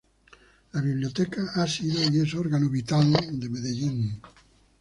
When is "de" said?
3.39-3.49